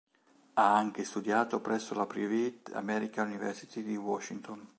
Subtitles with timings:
[0.53, 4.67] Ha anche studiato presso la Private American University di Washington.